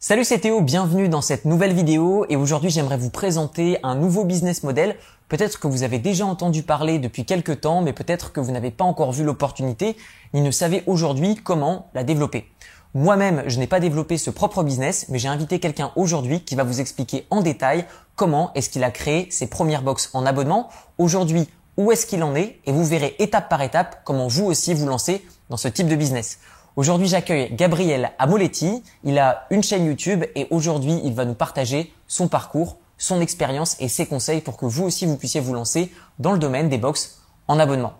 [0.00, 4.24] Salut c'est Théo, bienvenue dans cette nouvelle vidéo et aujourd'hui j'aimerais vous présenter un nouveau
[4.24, 4.94] business model.
[5.28, 8.70] Peut-être que vous avez déjà entendu parler depuis quelques temps mais peut-être que vous n'avez
[8.70, 9.96] pas encore vu l'opportunité
[10.34, 12.46] ni ne savez aujourd'hui comment la développer.
[12.94, 16.62] Moi-même, je n'ai pas développé ce propre business, mais j'ai invité quelqu'un aujourd'hui qui va
[16.62, 17.84] vous expliquer en détail
[18.14, 20.68] comment est-ce qu'il a créé ses premières box en abonnement.
[20.98, 24.74] Aujourd'hui, où est-ce qu'il en est et vous verrez étape par étape comment vous aussi
[24.74, 26.38] vous lancez dans ce type de business.
[26.78, 28.84] Aujourd'hui, j'accueille Gabriel Amoletti.
[29.02, 33.74] Il a une chaîne YouTube et aujourd'hui, il va nous partager son parcours, son expérience
[33.80, 36.78] et ses conseils pour que vous aussi, vous puissiez vous lancer dans le domaine des
[36.78, 37.94] box en abonnement.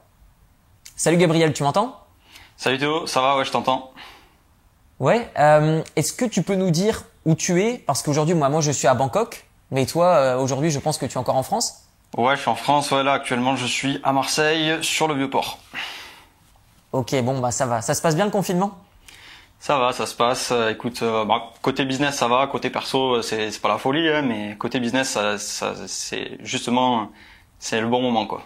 [0.95, 1.96] Salut Gabriel, tu m'entends?
[2.56, 3.37] Salut Théo, ça va?
[3.37, 3.91] Ouais, je t'entends.
[5.01, 5.29] Ouais.
[5.40, 7.79] Euh, Est-ce que tu peux nous dire où tu es?
[7.79, 11.06] Parce qu'aujourd'hui, moi, moi, je suis à Bangkok, mais toi, euh, aujourd'hui, je pense que
[11.06, 11.82] tu es encore en France.
[12.16, 12.92] Ouais, je suis en France.
[12.92, 15.59] Ouais, là, actuellement, je suis à Marseille, sur le Vieux-Port.
[16.92, 17.83] Ok, bon, bah ça va.
[17.83, 18.78] Ça se passe bien le confinement?
[19.60, 20.51] Ça va, ça se passe.
[20.52, 22.46] Euh, écoute, euh, bah, côté business, ça va.
[22.46, 26.38] Côté perso, euh, c'est c'est pas la folie, hein, mais côté business, ça, ça- c'est
[26.45, 27.10] justement,
[27.59, 28.43] c'est le bon moment, quoi.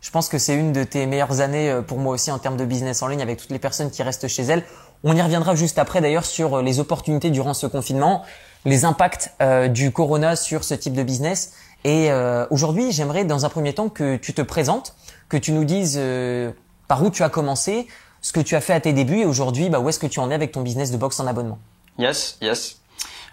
[0.00, 2.64] Je pense que c'est une de tes meilleures années pour moi aussi en termes de
[2.64, 4.64] business en ligne avec toutes les personnes qui restent chez elles.
[5.04, 8.22] On y reviendra juste après d'ailleurs sur les opportunités durant ce confinement,
[8.64, 11.52] les impacts euh, du corona sur ce type de business.
[11.84, 14.94] Et euh, aujourd'hui, j'aimerais dans un premier temps que tu te présentes,
[15.28, 16.50] que tu nous dises euh,
[16.92, 17.86] par où tu as commencé,
[18.20, 20.20] ce que tu as fait à tes débuts et aujourd'hui, bah, où est-ce que tu
[20.20, 21.58] en es avec ton business de box en abonnement?
[21.96, 22.82] Yes, yes.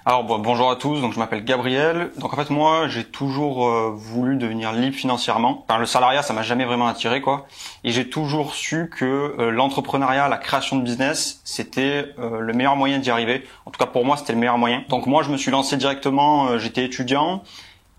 [0.05, 2.11] Alors bon, bonjour à tous, donc je m'appelle Gabriel.
[2.19, 5.65] Donc en fait moi j'ai toujours euh, voulu devenir libre financièrement.
[5.67, 7.47] Enfin le salariat ça m'a jamais vraiment attiré quoi.
[7.83, 12.77] Et j'ai toujours su que euh, l'entrepreneuriat, la création de business, c'était euh, le meilleur
[12.77, 13.43] moyen d'y arriver.
[13.65, 14.85] En tout cas pour moi c'était le meilleur moyen.
[14.87, 17.43] Donc moi je me suis lancé directement, j'étais étudiant.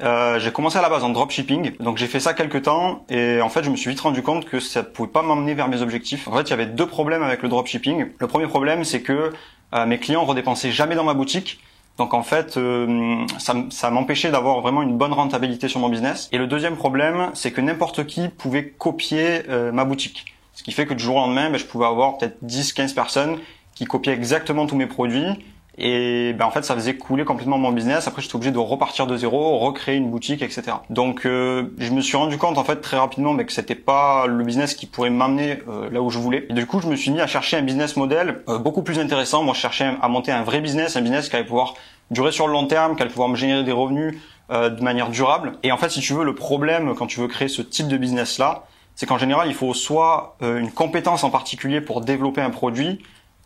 [0.03, 3.41] Euh, j'ai commencé à la base en dropshipping, donc j'ai fait ça quelques temps et
[3.43, 5.83] en fait je me suis vite rendu compte que ça pouvait pas m'emmener vers mes
[5.83, 6.27] objectifs.
[6.27, 8.07] En fait il y avait deux problèmes avec le dropshipping.
[8.19, 9.33] Le premier problème c'est que
[9.75, 11.61] euh, mes clients redépensaient jamais dans ma boutique.
[11.99, 16.29] Donc en fait, euh, ça, m'empêchait d'avoir vraiment une bonne rentabilité sur mon business.
[16.33, 20.35] Et le deuxième problème, c'est que n'importe qui pouvait copier euh, ma boutique.
[20.55, 23.39] Ce qui fait que du jour au lendemain, ben, je pouvais avoir peut-être 10-15 personnes
[23.75, 25.27] qui copiaient exactement tous mes produits.
[25.81, 28.07] Et ben en fait, ça faisait couler complètement mon business.
[28.07, 30.63] Après, j'étais obligé de repartir de zéro, recréer une boutique, etc.
[30.91, 34.27] Donc, euh, je me suis rendu compte en fait très rapidement ben, que c'était pas
[34.27, 36.47] le business qui pourrait m'amener euh, là où je voulais.
[36.51, 38.99] Et du coup, je me suis mis à chercher un business model euh, beaucoup plus
[38.99, 39.43] intéressant.
[39.43, 41.75] Moi, je cherchais à monter un vrai business, un business qui allait pouvoir
[42.11, 44.19] durer sur le long terme, qui allait pouvoir me générer des revenus
[44.51, 45.53] euh, de manière durable.
[45.63, 47.97] Et en fait, si tu veux, le problème quand tu veux créer ce type de
[47.97, 48.65] business là,
[48.97, 52.99] c'est qu'en général, il faut soit euh, une compétence en particulier pour développer un produit,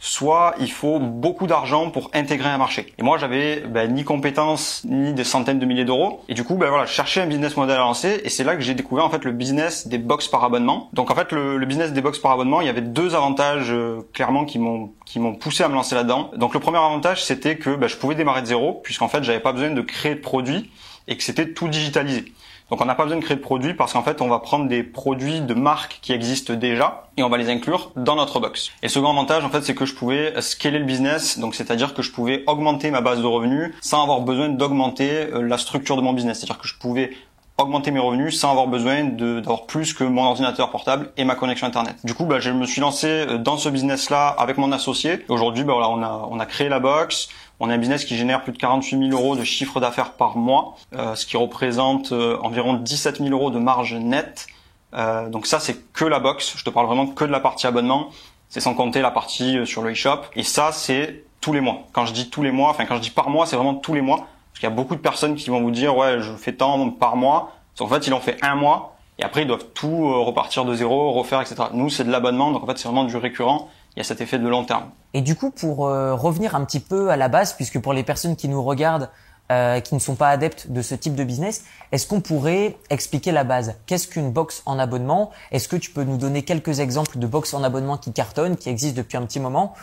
[0.04, 2.92] soit il faut beaucoup d'argent pour intégrer un marché.
[2.98, 6.20] Et moi, j'avais ben, ni compétences ni des centaines de milliers d'euros.
[6.28, 8.20] Et du coup, ben voilà, je cherchais un business model à lancer.
[8.22, 10.90] Et c'est là que j'ai découvert en fait le business des box par abonnement.
[10.92, 13.70] Donc en fait, le, le business des box par abonnement, il y avait deux avantages
[13.70, 16.30] euh, clairement qui m'ont qui m'ont poussé à me lancer là-dedans.
[16.36, 19.40] Donc le premier avantage, c'était que ben, je pouvais démarrer de zéro, puisqu'en fait, j'avais
[19.40, 20.70] pas besoin de créer de produits
[21.08, 22.26] et que c'était tout digitalisé.
[22.70, 24.68] Donc on n'a pas besoin de créer de produits parce qu'en fait on va prendre
[24.68, 28.70] des produits de marques qui existent déjà et on va les inclure dans notre box.
[28.82, 31.94] Et le second avantage en fait c'est que je pouvais scaler le business, donc c'est-à-dire
[31.94, 35.96] que je pouvais augmenter ma base de revenus sans avoir besoin d'augmenter euh, la structure
[35.96, 36.38] de mon business.
[36.38, 37.10] C'est-à-dire que je pouvais
[37.58, 41.66] augmenter mes revenus sans avoir besoin d'avoir plus que mon ordinateur portable et ma connexion
[41.66, 41.96] internet.
[42.02, 45.24] Du coup, bah, je me suis lancé euh, dans ce business-là avec mon associé.
[45.28, 47.28] Aujourd'hui, bah, voilà, on a on a créé la box.
[47.64, 50.36] On a un business qui génère plus de 48 000 euros de chiffre d'affaires par
[50.36, 54.48] mois, euh, ce qui représente euh, environ 17 000 euros de marge nette.
[54.92, 56.58] Euh, donc ça, c'est que la box.
[56.58, 58.10] Je te parle vraiment que de la partie abonnement.
[58.50, 60.20] C'est sans compter la partie euh, sur le e-shop.
[60.36, 61.84] Et ça, c'est tous les mois.
[61.92, 63.94] Quand je dis tous les mois, enfin quand je dis par mois, c'est vraiment tous
[63.94, 64.18] les mois.
[64.18, 66.90] Parce qu'il y a beaucoup de personnes qui vont vous dire, ouais, je fais tant
[66.90, 67.52] par mois.
[67.78, 68.94] Qu'en fait, ils en fait un mois.
[69.18, 71.56] Et après, ils doivent tout euh, repartir de zéro, refaire, etc.
[71.72, 72.50] Nous, c'est de l'abonnement.
[72.50, 73.70] Donc en fait, c'est vraiment du récurrent.
[73.96, 74.90] Il y a cet effet de long terme.
[75.12, 78.02] Et du coup, pour euh, revenir un petit peu à la base, puisque pour les
[78.02, 79.08] personnes qui nous regardent,
[79.52, 83.30] euh, qui ne sont pas adeptes de ce type de business, est-ce qu'on pourrait expliquer
[83.30, 83.74] la base?
[83.86, 85.30] Qu'est-ce qu'une box en abonnement?
[85.52, 88.70] Est-ce que tu peux nous donner quelques exemples de box en abonnement qui cartonnent, qui
[88.70, 89.74] existent depuis un petit moment?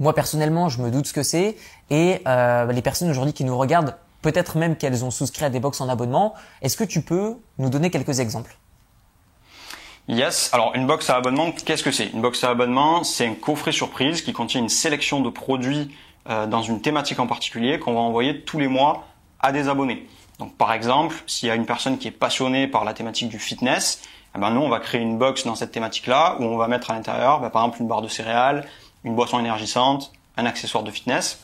[0.00, 1.56] Moi personnellement, je me doute ce que c'est,
[1.90, 5.60] et euh, les personnes aujourd'hui qui nous regardent, peut-être même qu'elles ont souscrit à des
[5.60, 6.34] box en abonnement.
[6.62, 8.56] Est-ce que tu peux nous donner quelques exemples?
[10.10, 10.50] Yes.
[10.52, 12.08] Alors une box à abonnement, qu'est-ce que c'est?
[12.08, 15.94] Une box à abonnement, c'est un coffret surprise qui contient une sélection de produits
[16.28, 19.06] euh, dans une thématique en particulier qu'on va envoyer tous les mois
[19.38, 20.08] à des abonnés.
[20.40, 23.38] Donc par exemple, s'il y a une personne qui est passionnée par la thématique du
[23.38, 24.02] fitness,
[24.34, 26.90] eh ben nous on va créer une box dans cette thématique-là où on va mettre
[26.90, 28.66] à l'intérieur, ben, par exemple une barre de céréales,
[29.04, 31.38] une boisson énergisante, un accessoire de fitness.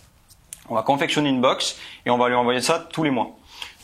[0.68, 3.30] On va confectionner une box et on va lui envoyer ça tous les mois.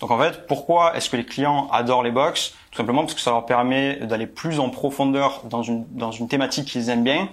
[0.02, 2.52] Donc en fait, pourquoi est-ce que les clients adorent les box?
[2.72, 6.28] Tout simplement parce que ça leur permet d'aller plus en profondeur dans une, dans une
[6.28, 7.28] thématique qu'ils aiment bien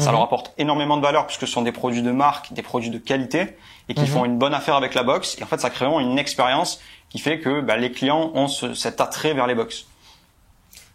[0.00, 0.12] Ça Mhm.
[0.12, 2.98] leur apporte énormément de valeur puisque ce sont des produits de marque, des produits de
[2.98, 3.56] qualité
[3.88, 4.06] et qui Mhm.
[4.08, 5.36] font une bonne affaire avec la box.
[5.38, 6.80] Et en fait, ça crée vraiment une expérience
[7.10, 9.84] qui fait que bah, les clients ont ce- cet attrait vers les box.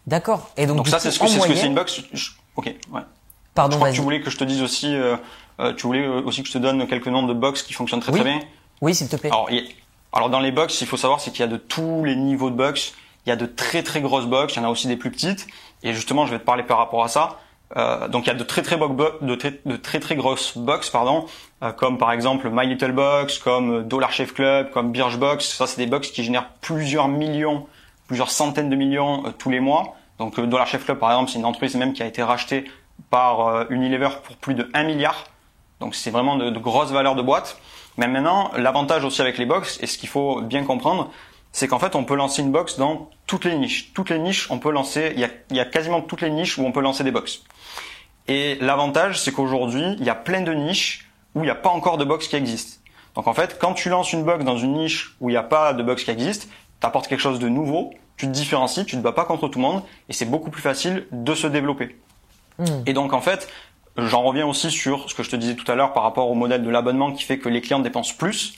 [0.06, 0.50] D'accord.
[0.58, 2.02] Et donc, ça, c'est ce que c'est ce une box.
[2.12, 2.74] Je- Ok, ouais.
[3.00, 3.00] Je
[3.54, 5.16] Pardon, crois que tu voulais que je te dise aussi, euh,
[5.60, 8.00] euh, tu voulais euh, aussi que je te donne quelques noms de box qui fonctionnent
[8.00, 8.20] très Oui.
[8.20, 8.40] très bien.
[8.82, 9.30] Oui, s'il te plaît.
[9.30, 9.64] Alors, il
[10.12, 12.50] alors dans les box, il faut savoir c'est qu'il y a de tous les niveaux
[12.50, 12.94] de box.
[13.26, 15.10] Il y a de très très grosses box, il y en a aussi des plus
[15.10, 15.46] petites.
[15.82, 17.38] Et justement, je vais te parler par rapport à ça.
[17.76, 21.26] Euh, donc il y a de très très, de très, très, grosses box, pardon,
[21.62, 25.46] euh, comme par exemple My Little Box, comme euh, Dollar Shave Club, comme Birchbox.
[25.46, 27.68] Ça, c'est des box qui génèrent plusieurs millions,
[28.08, 29.94] plusieurs centaines de millions euh, tous les mois.
[30.18, 32.64] Donc euh, Dollar Shave Club, par exemple, c'est une entreprise même qui a été rachetée
[33.08, 35.24] par Unilever pour plus de 1 milliard.
[35.78, 37.56] Donc c'est vraiment de, de grosses valeurs de boîte.
[37.96, 41.10] Mais maintenant, l'avantage aussi avec les box, et ce qu'il faut bien comprendre,
[41.52, 43.92] c'est qu'en fait, on peut lancer une box dans toutes les niches.
[43.92, 46.30] Toutes les niches, on peut lancer, il y a, il y a quasiment toutes les
[46.30, 47.42] niches où on peut lancer des box.
[48.28, 51.70] Et l'avantage, c'est qu'aujourd'hui, il y a plein de niches où il n'y a pas
[51.70, 52.80] encore de box qui existent.
[53.14, 55.42] Donc en fait, quand tu lances une box dans une niche où il n'y a
[55.42, 56.48] pas de box qui existe,
[56.80, 59.58] tu apportes quelque chose de nouveau, tu te différencies, tu te bats pas contre tout
[59.58, 61.96] le monde, et c'est beaucoup plus facile de se développer.
[62.58, 62.82] Hmm.
[62.86, 63.48] Et donc en fait,
[64.06, 66.34] j'en reviens aussi sur ce que je te disais tout à l'heure par rapport au
[66.34, 68.54] modèle de l'abonnement qui fait que les clients dépensent plus.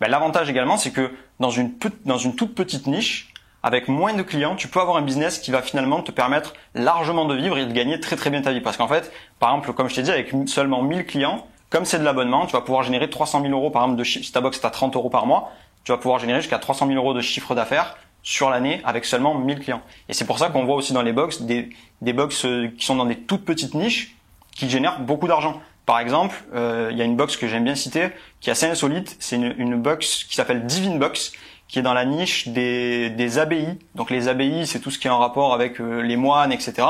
[0.00, 1.10] Ben, L'avantage également, c'est que
[1.40, 5.50] dans une, toute petite niche, avec moins de clients, tu peux avoir un business qui
[5.50, 8.60] va finalement te permettre largement de vivre et de gagner très très bien ta vie.
[8.60, 11.98] Parce qu'en fait, par exemple, comme je t'ai dit, avec seulement 1000 clients, comme c'est
[11.98, 14.24] de l'abonnement, tu vas pouvoir générer 300 000 euros par exemple de chiffre.
[14.24, 15.52] Si ta box est à 30 euros par mois,
[15.84, 19.34] tu vas pouvoir générer jusqu'à 300 000 euros de chiffre d'affaires sur l'année avec seulement
[19.34, 19.82] 1000 clients.
[20.08, 21.70] Et c'est pour ça qu'on voit aussi dans les box des,
[22.02, 24.15] des box euh, qui sont dans des toutes petites niches
[24.56, 25.60] qui génèrent beaucoup d'argent.
[25.84, 28.08] Par exemple, euh, il y a une box que j'aime bien citer
[28.40, 29.16] qui est assez insolite.
[29.20, 31.32] C'est une, une box qui s'appelle Divine Box
[31.68, 33.78] qui est dans la niche des, des abbayes.
[33.94, 36.86] Donc les abbayes, c'est tout ce qui est en rapport avec euh, les moines, etc.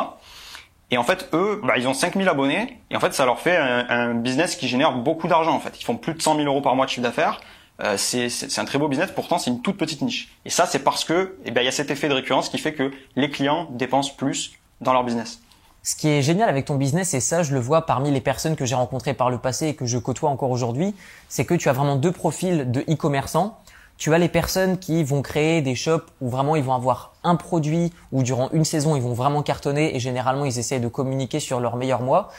[0.90, 2.78] Et en fait, eux, bah, ils ont 5000 abonnés.
[2.90, 5.54] Et en fait, ça leur fait un, un business qui génère beaucoup d'argent.
[5.54, 7.40] En fait, ils font plus de 100 000 euros par mois de chiffre d'affaires.
[7.82, 9.10] Euh, c'est un très beau business.
[9.14, 10.28] Pourtant, c'est une toute petite niche.
[10.44, 12.58] Et ça, c'est parce que, eh ben, il y a cet effet de récurrence qui
[12.58, 15.40] fait que les clients dépensent plus dans leur business.
[15.86, 18.56] Ce qui est génial avec ton business, et ça je le vois parmi les personnes
[18.56, 20.96] que j'ai rencontrées par le passé et que je côtoie encore aujourd'hui,
[21.28, 23.56] c'est que tu as vraiment deux profils de e-commerçants.
[23.96, 27.36] Tu as les personnes qui vont créer des shops où vraiment ils vont avoir un
[27.36, 31.38] produit où durant une saison ils vont vraiment cartonner et généralement ils essayent de communiquer
[31.38, 32.30] sur leur meilleur mois.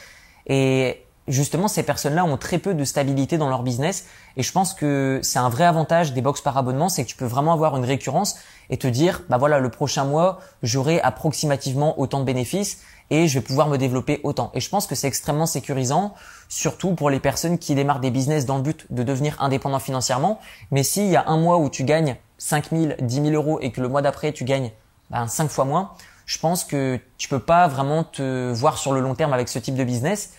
[0.46, 4.04] Et justement, ces personnes-là ont très peu de stabilité dans leur business.
[4.36, 7.16] Et je pense que c'est un vrai avantage des box par abonnement, c'est que tu
[7.16, 8.36] peux vraiment avoir une récurrence
[8.68, 13.38] et te dire, bah voilà, le prochain mois, j'aurai approximativement autant de bénéfices et je
[13.38, 14.50] vais pouvoir me développer autant.
[14.54, 16.14] Et je pense que c'est extrêmement sécurisant,
[16.48, 20.40] surtout pour les personnes qui démarrent des business dans le but de devenir indépendant financièrement.
[20.70, 23.72] Mais s'il y a un mois où tu gagnes 5 000, 10 000 euros et
[23.72, 24.70] que le mois d'après tu gagnes
[25.10, 25.92] ben, 5 fois moins,
[26.26, 29.58] je pense que tu peux pas vraiment te voir sur le long terme avec ce
[29.58, 30.34] type de business.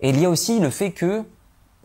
[0.00, 1.24] Et il y a aussi le fait que,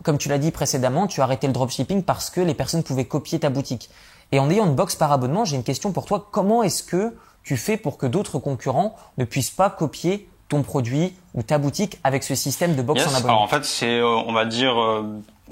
[0.04, 3.06] comme tu l'as dit précédemment, tu as arrêté le dropshipping parce que les personnes pouvaient
[3.06, 3.90] copier ta boutique.
[4.34, 6.28] Et en ayant une box par abonnement, j'ai une question pour toi.
[6.32, 11.14] Comment est-ce que tu fais pour que d'autres concurrents ne puissent pas copier ton produit
[11.34, 13.08] ou ta boutique avec ce système de box Yes.
[13.08, 15.04] en Alors abonnement en fait, c'est, euh, on va dire, euh,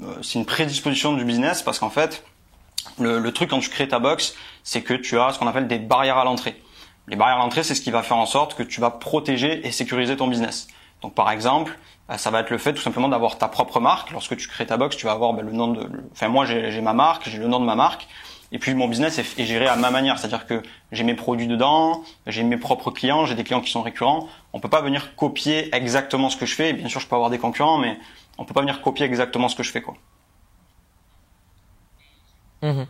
[0.02, 2.22] euh, c'est une prédisposition du business parce qu'en fait,
[2.98, 5.68] le, le truc quand tu crées ta box, c'est que tu as ce qu'on appelle
[5.68, 6.60] des barrières à l'entrée.
[7.08, 9.66] Les barrières à l'entrée, c'est ce qui va faire en sorte que tu vas protéger
[9.66, 10.68] et sécuriser ton business.
[11.02, 11.78] Donc par exemple,
[12.16, 14.10] ça va être le fait tout simplement d'avoir ta propre marque.
[14.12, 16.44] Lorsque tu crées ta box, tu vas avoir ben, le nom de, le- enfin moi
[16.46, 18.06] j'ai j'ai ma marque, j'ai le nom de ma marque.
[18.52, 22.02] Et puis mon business est, géré à ma manière, c'est-à-dire que j'ai mes produits dedans,
[22.26, 24.28] j'ai mes propres clients, j'ai des clients qui sont récurrents.
[24.52, 26.72] On peut pas venir copier exactement ce que je fais.
[26.72, 27.98] Bien sûr, je peux avoir des concurrents, mais
[28.38, 29.94] on peut pas venir copier exactement ce que je fais, quoi.
[32.62, 32.86] Mhm.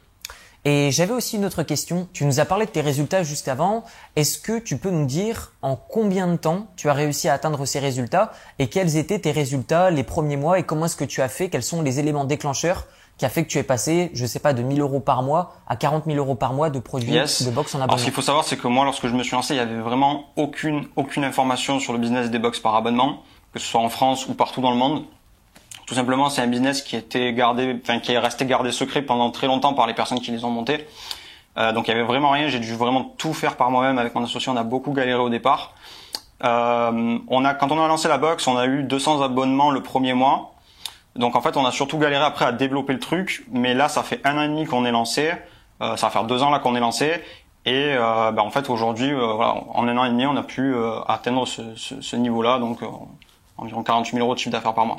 [0.66, 2.08] Et j'avais aussi une autre question.
[2.14, 3.84] Tu nous as parlé de tes résultats juste avant.
[4.16, 7.66] Est-ce que tu peux nous dire en combien de temps tu as réussi à atteindre
[7.66, 11.20] ces résultats et quels étaient tes résultats les premiers mois et comment est-ce que tu
[11.20, 11.50] as fait?
[11.50, 12.86] Quels sont les éléments déclencheurs
[13.18, 15.54] qui a fait que tu es passé, je sais pas, de 1000 euros par mois
[15.68, 17.42] à 40 000 euros par mois de produits Yes.
[17.44, 19.22] de box en Alors, abonnement ce qu'il faut savoir, c'est que moi, lorsque je me
[19.22, 22.74] suis lancé, il y avait vraiment aucune, aucune information sur le business des box par
[22.74, 25.04] abonnement, que ce soit en France ou partout dans le monde.
[25.86, 29.30] Tout simplement, c'est un business qui était gardé, enfin, qui est resté gardé secret pendant
[29.30, 30.86] très longtemps par les personnes qui les ont montés.
[31.56, 32.48] Euh, donc, il y avait vraiment rien.
[32.48, 34.50] J'ai dû vraiment tout faire par moi-même avec mon associé.
[34.50, 35.74] On a beaucoup galéré au départ.
[36.42, 39.82] Euh, on a, quand on a lancé la box, on a eu 200 abonnements le
[39.82, 40.53] premier mois.
[41.16, 44.02] Donc en fait, on a surtout galéré après à développer le truc, mais là, ça
[44.02, 45.32] fait un an et demi qu'on est lancé.
[45.80, 47.22] Euh, ça va faire deux ans là qu'on est lancé.
[47.66, 50.42] Et euh, bah, en fait, aujourd'hui, euh, voilà, en un an et demi, on a
[50.42, 50.74] pu
[51.06, 52.80] atteindre ce, ce, niveau-là, donc
[53.56, 54.96] environ 48 000 euros de chiffre d'affaires par mois.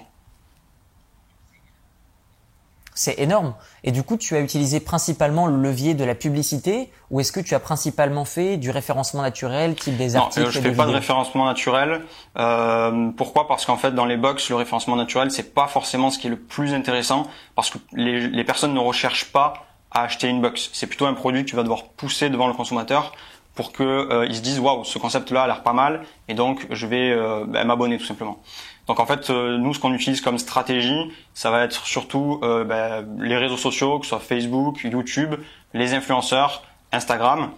[2.98, 3.54] C'est énorme.
[3.84, 7.42] Et du coup, tu as utilisé principalement le levier de la publicité ou est-ce que
[7.42, 10.94] tu as principalement fait du référencement naturel, type des articles Non, je fais pas de
[10.94, 12.02] référencement naturel.
[12.38, 13.48] Euh, pourquoi?
[13.50, 16.30] Parce qu'en fait, dans les box, le référencement naturel, c'est pas forcément ce qui est
[16.30, 20.70] le plus intéressant parce que les, les personnes ne recherchent pas à acheter une box.
[20.72, 23.12] C'est plutôt un produit que tu vas devoir pousser devant le consommateur
[23.56, 26.34] pour que euh, ils se disent waouh ce concept là a l'air pas mal et
[26.34, 28.40] donc je vais euh, bah, m'abonner tout simplement.
[28.88, 33.02] Donc en fait euh, nous ce qu'on utilise comme stratégie ça va être surtout bah,
[33.20, 35.36] les réseaux sociaux que ce soit Facebook, YouTube,
[35.74, 37.52] les influenceurs, Instagram.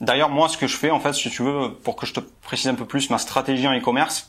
[0.00, 2.20] D'ailleurs moi ce que je fais en fait si tu veux pour que je te
[2.20, 4.28] précise un peu plus ma stratégie en e-commerce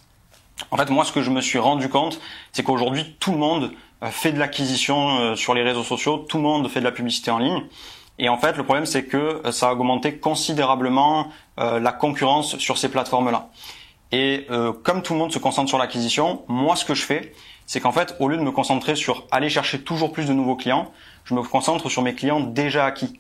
[0.69, 3.71] en fait, moi, ce que je me suis rendu compte, c'est qu'aujourd'hui, tout le monde
[4.11, 7.39] fait de l'acquisition sur les réseaux sociaux, tout le monde fait de la publicité en
[7.39, 7.63] ligne.
[8.19, 11.29] Et en fait, le problème, c'est que euh, ça a augmenté considérablement
[11.59, 13.49] euh, la concurrence sur ces plateformes-là.
[14.13, 17.33] Et euh, comme tout le monde se concentre sur l'acquisition, moi, ce que je fais,
[17.65, 20.55] c'est qu'en fait, au lieu de me concentrer sur aller chercher toujours plus de nouveaux
[20.55, 20.91] clients,
[21.25, 23.19] je me concentre sur mes clients déjà acquis.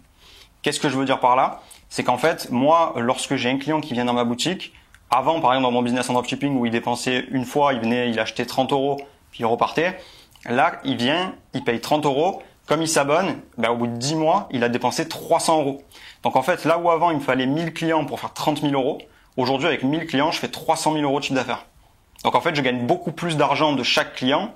[0.61, 1.61] Qu'est-ce que je veux dire par là?
[1.89, 4.71] C'est qu'en fait, moi, lorsque j'ai un client qui vient dans ma boutique,
[5.09, 8.11] avant, par exemple, dans mon business en dropshipping où il dépensait une fois, il venait,
[8.11, 8.97] il achetait 30 euros,
[9.31, 9.99] puis il repartait.
[10.45, 14.13] Là, il vient, il paye 30 euros, comme il s'abonne, ben, au bout de 10
[14.15, 15.81] mois, il a dépensé 300 euros.
[16.21, 18.73] Donc en fait, là où avant il me fallait 1000 clients pour faire 30 000
[18.73, 18.99] euros,
[19.37, 21.65] aujourd'hui avec 1000 clients, je fais 300 000 euros de chiffre d'affaires.
[22.23, 24.53] Donc en fait, je gagne beaucoup plus d'argent de chaque client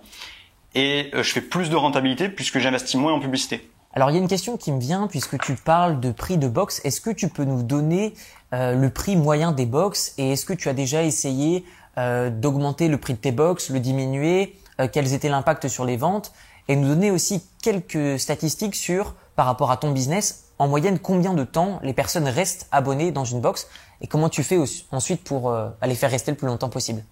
[0.76, 3.70] et euh, je fais plus de rentabilité puisque j'investis moins en publicité.
[3.94, 6.48] Alors il y a une question qui me vient puisque tu parles de prix de
[6.48, 6.82] box.
[6.84, 8.14] Est-ce que tu peux nous donner
[8.54, 11.66] euh, le prix moyen des box et est-ce que tu as déjà essayé
[11.98, 14.56] euh, d'augmenter le prix de tes box, le diminuer,
[14.94, 16.32] quels étaient l'impact sur les ventes
[16.68, 21.34] et nous donner aussi quelques statistiques sur, par rapport à ton business, en moyenne combien
[21.34, 23.68] de temps les personnes restent abonnées dans une box
[24.02, 24.58] et comment tu fais
[24.92, 27.04] ensuite pour euh, les faire rester le plus longtemps possible?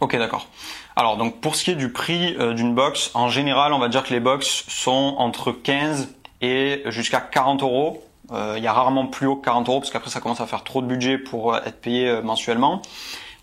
[0.00, 0.48] Ok, d'accord.
[0.96, 3.88] Alors donc pour ce qui est du prix euh, d'une box, en général, on va
[3.88, 6.08] dire que les box sont entre 15
[6.40, 8.02] et jusqu'à 40 euros.
[8.32, 10.46] Euh, il y a rarement plus haut que 40 euros parce qu'après ça commence à
[10.46, 12.80] faire trop de budget pour être payé mensuellement.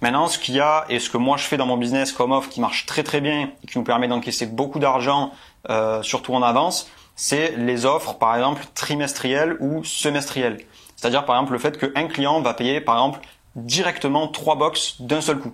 [0.02, 2.32] Maintenant, ce qu'il y a et ce que moi je fais dans mon business comme
[2.32, 5.32] offre qui marche très très bien et qui nous permet d'encaisser beaucoup d'argent,
[5.70, 6.90] euh, surtout en avance,
[7.22, 10.58] c'est les offres par exemple trimestrielles ou semestrielles.
[10.96, 13.20] C'est-à-dire par exemple le fait qu'un client va payer par exemple
[13.56, 15.54] directement trois box d'un seul coup.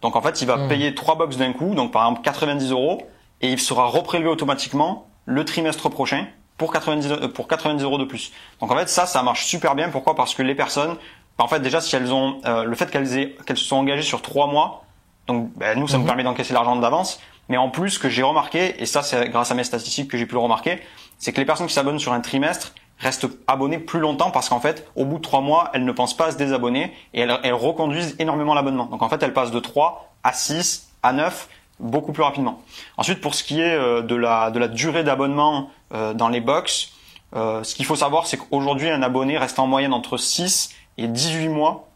[0.00, 0.68] Donc en fait, il va hmm.
[0.68, 3.06] payer trois box d'un coup, donc par exemple 90 euros,
[3.42, 6.24] et il sera reprélevé automatiquement le trimestre prochain
[6.56, 8.32] pour 90 euh, pour 90 euros de plus.
[8.60, 9.90] Donc en fait, ça, ça marche super bien.
[9.90, 10.14] Pourquoi?
[10.14, 10.96] Parce que les personnes
[11.36, 14.22] en fait, déjà, si elles ont euh, le fait qu'elles qu'elles se sont engagées sur
[14.22, 14.84] trois mois,
[15.26, 16.06] donc ben, nous, ça nous mhm.
[16.06, 17.20] permet d'encaisser l'argent d'avance.
[17.52, 20.16] Mais en plus, ce que j'ai remarqué, et ça, c'est grâce à mes statistiques que
[20.16, 20.80] j'ai pu le remarquer,
[21.18, 24.58] c'est que les personnes qui s'abonnent sur un trimestre restent abonnées plus longtemps parce qu'en
[24.58, 27.52] fait, au bout de trois mois, elles ne pensent pas à se désabonner et elles,
[27.52, 28.86] reconduisent énormément l'abonnement.
[28.86, 31.46] Donc en fait, elles passent de 3 à 6 à 9
[31.78, 32.62] beaucoup plus rapidement.
[32.96, 36.92] Ensuite, pour ce qui est euh, de la, durée d'abonnement euh, dans les box,
[37.34, 41.48] ce qu'il faut savoir, c'est qu'aujourd'hui, un abonné reste en moyenne entre 6 et 18
[41.48, 41.86] mois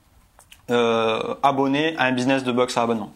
[0.70, 3.10] euh, abonné à un business de box à abonnement.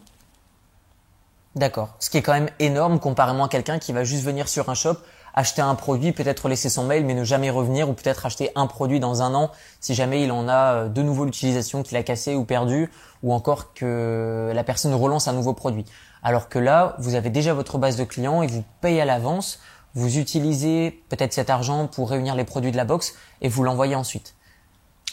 [1.57, 1.97] D'accord.
[1.99, 4.75] Ce qui est quand même énorme comparément à quelqu'un qui va juste venir sur un
[4.75, 4.97] shop,
[5.35, 8.69] acheter un produit, peut-être laisser son mail mais ne jamais revenir ou peut-être acheter un
[8.69, 12.05] produit dans un an si jamais il en a euh, de nouveau l'utilisation qu'il a
[12.05, 12.91] cassé ou perdu
[13.25, 15.85] ou encore que la personne relance un nouveau produit.
[16.23, 19.59] Alors que là, vous avez déjà votre base de clients et vous payez à l'avance,
[19.95, 23.97] vous utilisez peut-être cet argent pour réunir les produits de la box et vous l'envoyez
[23.97, 24.35] ensuite.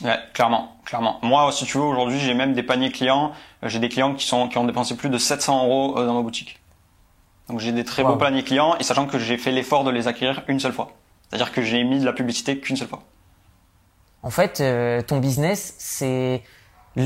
[0.03, 1.19] Ouais, clairement, clairement.
[1.23, 3.31] Moi, si tu veux, aujourd'hui, j'ai même des paniers clients.
[3.63, 6.13] Euh, j'ai des clients qui sont qui ont dépensé plus de 700 euros euh, dans
[6.13, 6.59] ma boutique.
[7.49, 10.07] Donc j'ai des très beaux paniers clients et sachant que j'ai fait l'effort de les
[10.07, 10.91] acquérir une seule fois.
[11.29, 13.03] C'est-à-dire que j'ai mis de la publicité qu'une seule fois.
[14.21, 16.43] En fait, euh, ton business, c'est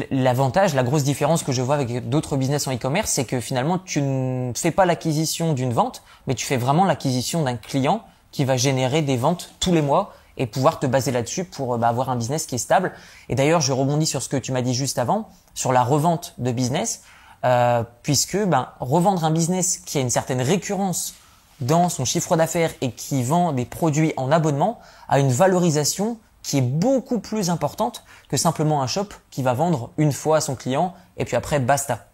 [0.10, 3.78] l'avantage, la grosse différence que je vois avec d'autres business en e-commerce, c'est que finalement,
[3.78, 8.46] tu ne fais pas l'acquisition d'une vente, mais tu fais vraiment l'acquisition d'un client qui
[8.46, 12.10] va générer des ventes tous les mois et pouvoir te baser là-dessus pour bah, avoir
[12.10, 12.94] un business qui est stable.
[13.30, 16.34] Et d'ailleurs, je rebondis sur ce que tu m'as dit juste avant, sur la revente
[16.40, 17.04] de business,
[17.46, 21.14] euh, puisque ben, revendre un business qui a une certaine récurrence
[21.60, 26.58] dans son chiffre d'affaires et qui vend des produits en abonnement a une valorisation qui
[26.58, 30.56] est beaucoup plus importante que simplement un shop qui va vendre une fois à son
[30.56, 32.08] client et puis après basta.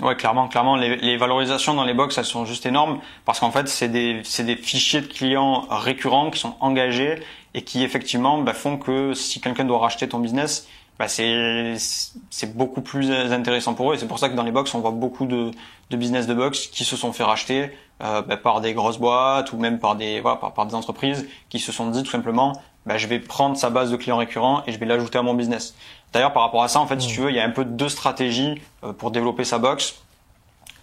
[0.00, 3.50] Ouais, clairement, clairement, les, les, valorisations dans les box, elles sont juste énormes parce qu'en
[3.50, 7.22] fait, c'est des, c'est des fichiers de clients récurrents qui sont engagés
[7.54, 10.68] et qui effectivement bah, font que si quelqu'un doit racheter ton business,
[11.00, 11.76] bah, c'est,
[12.28, 13.94] c'est beaucoup plus intéressant pour eux.
[13.94, 15.50] Et c'est pour ça que dans les box, on voit beaucoup de,
[15.88, 17.70] de business de box qui se sont fait racheter
[18.02, 21.26] euh, bah, par des grosses boîtes ou même par des, voilà, par, par des entreprises
[21.48, 22.52] qui se sont dit tout simplement,
[22.84, 25.32] bah, je vais prendre sa base de clients récurrents et je vais l'ajouter à mon
[25.32, 25.74] business.
[26.12, 27.14] D'ailleurs, par rapport à ça, en fait, si mmh.
[27.14, 29.94] tu veux, il y a un peu deux stratégies euh, pour développer sa box.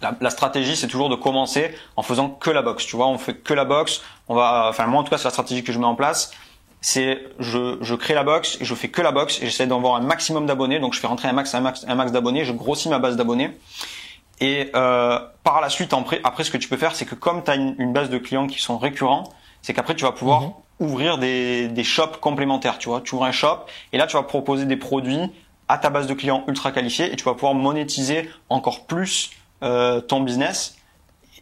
[0.00, 2.86] la, stratégie, c'est toujours de commencer en faisant que la box.
[2.86, 4.02] Tu vois, on fait que la box.
[4.28, 6.32] On va, enfin moi en tout cas, c'est la stratégie que je mets en place.
[6.80, 9.96] C'est je, je crée la box et je fais que la box et j'essaie d'avoir
[9.96, 10.78] un maximum d'abonnés.
[10.78, 12.44] Donc je fais rentrer un max un max un max d'abonnés.
[12.44, 13.50] Je grossis ma base d'abonnés.
[14.40, 17.42] Et euh, par la suite, après, après, ce que tu peux faire, c'est que comme
[17.42, 19.24] tu as une, base de clients qui sont récurrents,
[19.62, 20.52] c'est qu'après tu vas pouvoir mhm.
[20.78, 22.78] ouvrir des, des shops complémentaires.
[22.78, 25.30] Tu vois, tu ouvres un shop et là tu vas proposer des produits
[25.68, 29.30] à ta base de clients ultra qualifiés et tu vas pouvoir monétiser encore plus
[29.62, 30.77] euh, ton business.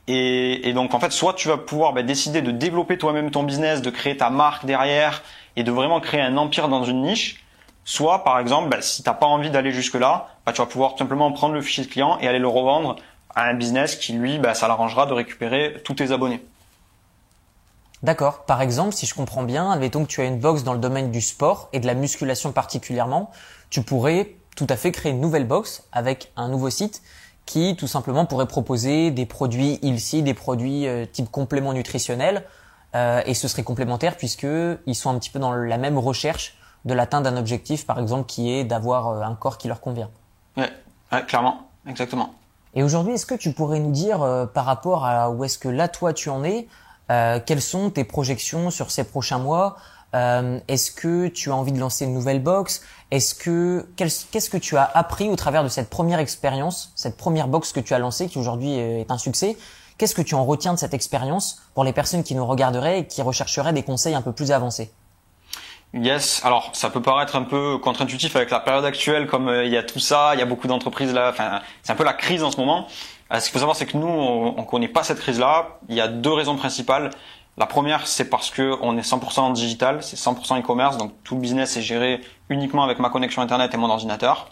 [0.08, 3.42] Et, et, donc en fait, soit tu vas pouvoir bah, décider de développer toi-même ton
[3.42, 5.22] business, de créer ta marque derrière
[5.56, 7.44] et de vraiment créer un empire dans une niche.
[7.84, 10.96] Soit par exemple, bah, si t'as pas envie d'aller jusque là, bah, tu vas pouvoir
[10.96, 12.96] simplement prendre le fichier client et aller le revendre
[13.34, 16.42] à un business qui lui, bah, ça l'arrangera de récupérer tous tes abonnés.
[18.02, 18.44] D'accord.
[18.44, 21.10] Par exemple, si je comprends bien, admettons que tu as une box dans le domaine
[21.10, 23.30] du sport et de la musculation particulièrement,
[23.70, 27.02] tu pourrais tout à fait créer une nouvelle box avec un nouveau site
[27.46, 32.44] qui tout simplement pourrait proposer des produits ILSI, des produits euh, type complément nutritionnel,
[32.94, 34.46] euh, et ce serait complémentaire puisque
[34.86, 38.26] ils sont un petit peu dans la même recherche de l'atteinte d'un objectif, par exemple,
[38.26, 40.10] qui est d'avoir euh, un corps qui leur convient.
[40.56, 40.70] Ouais,
[41.26, 42.34] clairement, exactement.
[42.74, 44.18] Et aujourd'hui, est-ce que tu pourrais nous dire
[44.52, 46.68] par rapport à où est-ce que là toi tu en es,
[47.08, 49.76] quelles sont tes projections sur ces prochains mois
[50.14, 52.82] euh, Est-ce que tu as envie de lancer une nouvelle box?
[53.10, 57.48] Est-ce que qu'est-ce que tu as appris au travers de cette première expérience, cette première
[57.48, 59.56] box que tu as lancée, qui aujourd'hui est un succès?
[59.98, 63.06] Qu'est-ce que tu en retiens de cette expérience pour les personnes qui nous regarderaient et
[63.06, 64.90] qui rechercheraient des conseils un peu plus avancés?
[65.94, 69.72] Yes, alors ça peut paraître un peu contre-intuitif avec la période actuelle, comme euh, il
[69.72, 72.12] y a tout ça, il y a beaucoup d'entreprises là, enfin c'est un peu la
[72.12, 72.86] crise en ce moment.
[73.32, 75.78] Euh, ce qu'il faut savoir, c'est que nous, on, on connaît pas cette crise-là.
[75.88, 77.10] Il y a deux raisons principales.
[77.58, 81.40] La première, c'est parce que on est 100% digital, c'est 100% e-commerce, donc tout le
[81.40, 82.20] business est géré
[82.50, 84.50] uniquement avec ma connexion internet et mon ordinateur.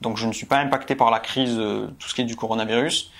[0.00, 2.36] Donc je ne suis pas impacté par la crise, euh, tout ce qui est du
[2.36, 3.10] coronavirus.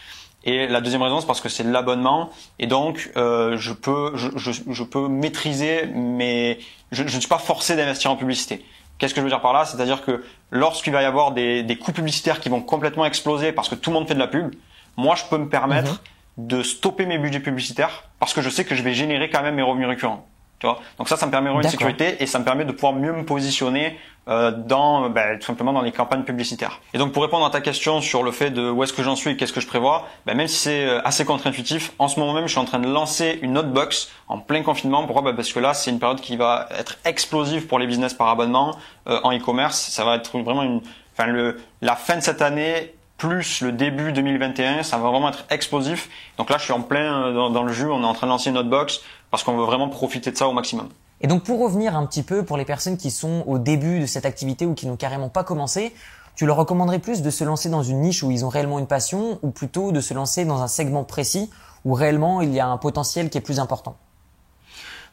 [0.45, 4.29] Et la deuxième raison, c'est parce que c'est l'abonnement, et donc euh, je peux je,
[4.37, 6.57] je, peux maîtriser, je,
[6.93, 8.65] je ne suis pas forcé d'investir en publicité.
[8.99, 9.65] Qu'est-ce que je veux dire par là?
[9.65, 13.69] C'est-à-dire que lorsqu'il va y avoir des, des coûts publicitaires qui vont complètement exploser parce
[13.69, 14.55] que tout le monde fait de la pub,
[14.97, 15.99] moi je peux me permettre mhm
[16.37, 19.55] de stopper mes budgets publicitaires parce que je sais que je vais générer quand même
[19.55, 20.27] mes revenus récurrents.
[20.59, 20.81] Tu vois?
[20.99, 23.25] Donc ça, ça me permet une sécurité et ça me permet de pouvoir mieux me
[23.25, 23.99] positionner
[24.29, 26.81] euh, dans ben, tout simplement dans les campagnes publicitaires.
[26.95, 29.17] Et donc pour répondre à ta question sur le fait de où est-ce que j'en
[29.17, 32.19] suis et qu'est-ce que je prévois, ben, même si c'est euh, assez contre-intuitif, en ce
[32.19, 35.05] moment même, je suis en train de lancer une autre box en plein confinement.
[35.05, 35.23] Pourquoi?
[35.23, 38.29] Ben, Parce que là, c'est une période qui va être explosive pour les business par
[38.29, 38.77] abonnement
[39.09, 39.79] euh, en e-commerce.
[39.79, 40.81] Ça va être vraiment une,
[41.13, 45.45] enfin le, la fin de cette année plus le début 2021, ça va vraiment être
[45.51, 46.09] explosif.
[46.37, 48.33] Donc là, je suis en plein euh, dans, le jus, on est en train de
[48.33, 49.01] lancer notre box
[49.31, 50.89] parce qu'on veut vraiment profiter de ça au maximum.
[51.21, 54.07] Et donc pour revenir un petit peu pour les personnes qui sont au début de
[54.07, 55.95] cette activité ou qui n'ont carrément pas commencé,
[56.35, 58.89] tu leur recommanderais plus de se lancer dans une niche où ils ont réellement une
[58.89, 61.51] passion ou plutôt de se lancer dans un segment précis
[61.85, 63.97] où réellement il y a un potentiel qui est plus important?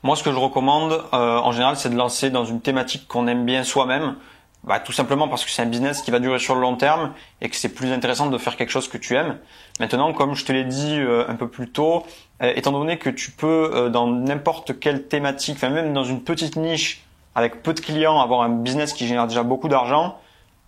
[0.03, 3.27] Moi, ce que je recommande euh, en général, c'est de lancer dans une thématique qu'on
[3.27, 4.15] aime bien soi-même.
[4.63, 7.13] Bah, tout simplement parce que c'est un business qui va durer sur le long terme
[7.41, 9.39] et que c'est plus intéressant de faire quelque chose que tu aimes.
[9.79, 12.05] Maintenant, comme je te l'ai dit euh, un peu plus tôt,
[12.43, 16.21] euh, étant donné que tu peux euh, dans n'importe quelle thématique, enfin même dans une
[16.21, 20.19] petite niche avec peu de clients, avoir un business qui génère déjà beaucoup d'argent,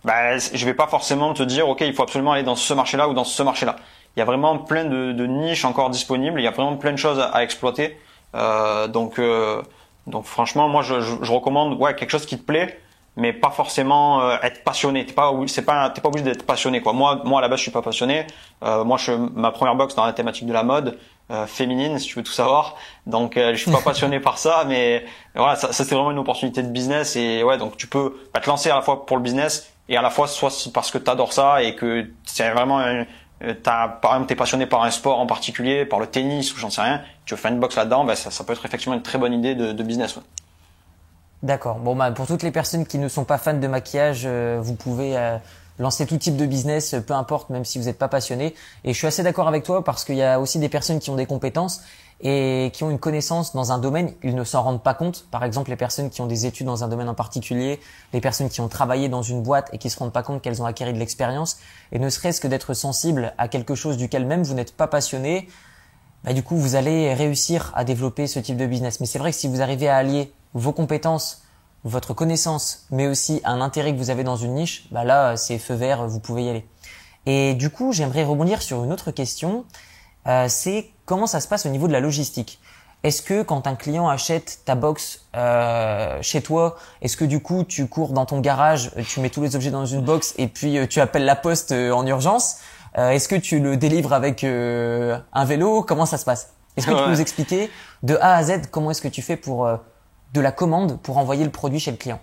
[0.02, 3.08] bah, je vais pas forcément te dire ok, il faut absolument aller dans ce marché-là
[3.08, 3.76] ou dans ce marché-là.
[4.16, 6.92] Il y a vraiment plein de, de, niches encore disponibles, il y a vraiment plein
[6.92, 7.98] de choses à, exploiter.
[8.88, 9.20] donc,
[10.06, 12.80] donc franchement, moi je, je, je recommande ouais quelque chose qui te plaît
[13.16, 15.06] mais pas forcément euh, être passionné.
[15.06, 16.92] T'es pas, c'est pas, t'es pas obligé d'être passionné quoi.
[16.92, 18.26] Moi, moi à la base, je suis pas passionné.
[18.62, 20.98] Euh, moi, je ma première box dans la thématique de la mode
[21.30, 22.76] euh, féminine, si tu veux tout savoir.
[23.06, 26.62] Donc, je suis pas passionné par ça, mais voilà, ça, ça c'est vraiment une opportunité
[26.62, 29.22] de business et ouais, donc tu peux bah, te lancer à la fois pour le
[29.22, 32.82] business et à la fois soit parce que t'adores ça et que c'est vraiment
[33.62, 36.70] t'as par exemple t'es passionné par un sport en particulier, par le tennis ou j'en
[36.70, 39.02] sais rien, tu veux faire une box là-dedans, bah, ça, ça peut être effectivement une
[39.02, 40.16] très bonne idée de, de business.
[40.16, 40.22] Ouais.
[41.44, 41.78] D'accord.
[41.78, 44.72] Bon, bah, pour toutes les personnes qui ne sont pas fans de maquillage, euh, vous
[44.72, 45.36] pouvez euh,
[45.78, 48.54] lancer tout type de business, peu importe, même si vous n'êtes pas passionné.
[48.82, 51.10] Et je suis assez d'accord avec toi parce qu'il y a aussi des personnes qui
[51.10, 51.82] ont des compétences
[52.22, 55.26] et qui ont une connaissance dans un domaine, ils ne s'en rendent pas compte.
[55.30, 57.78] Par exemple, les personnes qui ont des études dans un domaine en particulier,
[58.14, 60.62] les personnes qui ont travaillé dans une boîte et qui se rendent pas compte qu'elles
[60.62, 61.58] ont acquis de l'expérience.
[61.92, 65.50] Et ne serait-ce que d'être sensible à quelque chose duquel même vous n'êtes pas passionné,
[66.24, 69.00] bah, du coup, vous allez réussir à développer ce type de business.
[69.00, 71.42] Mais c'est vrai que si vous arrivez à allier vos compétences,
[71.84, 75.58] votre connaissance, mais aussi un intérêt que vous avez dans une niche, bah là, c'est
[75.58, 76.66] feu vert, vous pouvez y aller.
[77.26, 79.64] Et du coup, j'aimerais rebondir sur une autre question.
[80.26, 82.60] Euh, c'est comment ça se passe au niveau de la logistique?
[83.02, 87.64] Est-ce que quand un client achète ta box euh, chez toi, est-ce que du coup
[87.64, 90.78] tu cours dans ton garage, tu mets tous les objets dans une box et puis
[90.78, 92.58] euh, tu appelles la poste en urgence?
[92.96, 95.82] Est-ce que tu le délivres avec un vélo?
[95.82, 96.50] Comment ça se passe?
[96.76, 97.68] Est-ce que tu peux nous expliquer
[98.04, 99.68] de A à Z comment est-ce que tu fais pour
[100.34, 102.20] de la commande pour envoyer le produit chez le client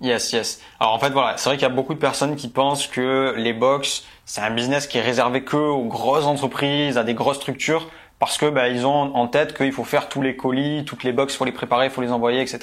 [0.00, 0.60] Yes, yes.
[0.80, 3.34] Alors en fait voilà, c'est vrai qu'il y a beaucoup de personnes qui pensent que
[3.36, 7.36] les box c'est un business qui est réservé que aux grosses entreprises, à des grosses
[7.36, 11.04] structures, parce que bah, ils ont en tête qu'il faut faire tous les colis, toutes
[11.04, 12.60] les box, faut les préparer, faut les envoyer, etc.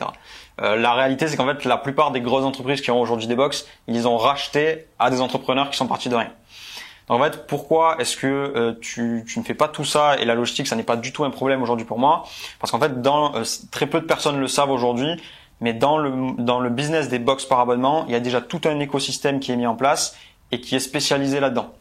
[0.61, 3.35] Euh, la réalité c'est qu'en fait la plupart des grosses entreprises qui ont aujourd'hui des
[3.35, 6.31] box, ils ont rachetés à des entrepreneurs qui sont partis de rien.
[7.11, 10.65] En fait, pourquoi est-ce que euh, tu, ne fais pas tout ça et la logistique,
[10.65, 12.23] ça n'est pas du tout un problème aujourd'hui pour moi?
[12.57, 15.21] Parce qu'en fait, dans, euh, très peu de personnes le savent aujourd'hui,
[15.59, 19.41] mais dans le, business des box par abonnement, il y a déjà tout un écosystème
[19.41, 20.15] qui est mis en place
[20.53, 21.73] et qui est spécialisé là-dedans.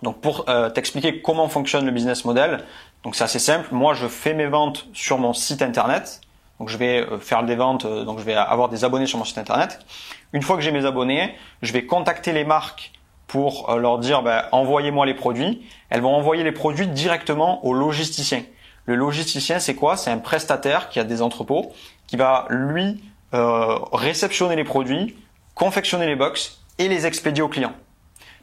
[0.00, 2.64] Donc pour euh, t'expliquer comment fonctionne le business model,
[3.04, 3.68] donc c'est assez simple.
[3.72, 6.22] Moi, je fais mes ventes sur mon site internet.
[6.58, 9.36] Donc je vais faire des ventes, donc je vais avoir des abonnés sur mon site
[9.36, 9.80] internet.
[10.32, 12.91] Une fois que j'ai mes abonnés, je vais contacter les marques
[13.26, 15.66] pour leur dire ben, envoyez-moi les produits.
[15.90, 18.42] Elles vont envoyer les produits directement au logisticien.
[18.86, 19.96] Le logisticien, c'est quoi?
[19.96, 21.72] C'est un prestataire qui a des entrepôts,
[22.06, 23.02] qui va lui
[23.34, 25.16] euh, réceptionner les produits,
[25.54, 27.74] confectionner les box et les expédier aux clients.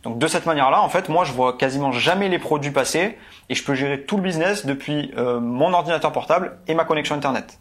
[0.03, 3.17] Donc de cette manière-là, en fait, moi, je vois quasiment jamais les produits passer
[3.49, 7.15] et je peux gérer tout le business depuis euh, mon ordinateur portable et ma connexion
[7.15, 7.59] Internet.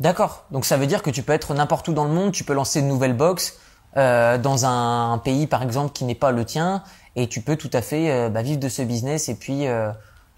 [0.00, 0.44] D'accord.
[0.50, 2.54] Donc ça veut dire que tu peux être n'importe où dans le monde, tu peux
[2.54, 3.60] lancer une nouvelle box
[3.96, 6.82] euh, dans un, pays, par exemple, qui n'est pas le tien
[7.16, 9.66] et tu peux tout à fait bah, vivre de ce business et puis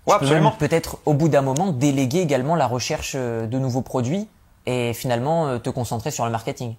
[0.06, 4.26] peut-être au bout d'un moment déléguer également la recherche de nouveaux produits
[4.66, 6.74] et finalement euh, te concentrer sur le marketing.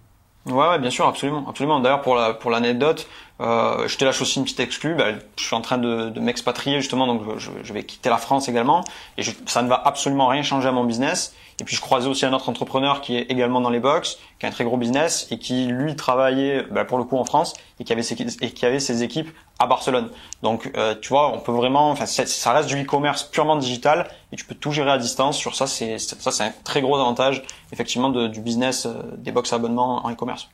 [0.45, 1.79] Ouais, ouais, bien sûr, absolument, absolument.
[1.79, 3.07] D'ailleurs, pour la pour l'anecdote,
[3.41, 4.95] euh, je te lâche aussi une petite exclue.
[4.95, 8.17] Bah, je suis en train de, de m'expatrier justement, donc je, je, vais quitter la
[8.17, 8.83] France également,
[9.17, 11.33] et je, ça ne va absolument rien changer à mon business.
[11.59, 14.45] Et puis je croisais aussi un autre entrepreneur qui est également dans les box, qui
[14.45, 17.53] a un très gros business et qui lui travaillait bah, pour le coup en France
[17.79, 20.09] et qui avait ses, et qui avait ses équipes à Barcelone.
[20.43, 24.35] Donc euh, tu vois, on peut vraiment, enfin ça reste du e-commerce purement digital et
[24.35, 25.37] tu peux tout gérer à distance.
[25.37, 29.31] Sur ça, c'est ça c'est un très gros avantage effectivement de, du business euh, des
[29.31, 30.49] box abonnements en e-commerce.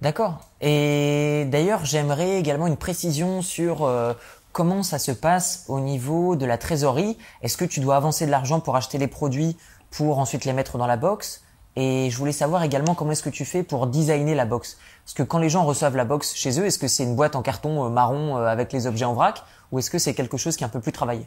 [0.00, 0.40] D'accord.
[0.60, 4.12] Et d'ailleurs, j'aimerais également une précision sur euh,
[4.52, 7.16] comment ça se passe au niveau de la trésorerie.
[7.42, 9.56] Est-ce que tu dois avancer de l'argent pour acheter les produits
[9.90, 11.42] pour ensuite les mettre dans la box?
[11.76, 14.78] Et je voulais savoir également comment est-ce que tu fais pour designer la box?
[15.04, 17.34] Parce que quand les gens reçoivent la box chez eux, est-ce que c'est une boîte
[17.34, 19.42] en carton euh, marron euh, avec les objets en vrac?
[19.72, 21.26] Ou est-ce que c'est quelque chose qui est un peu plus travaillé?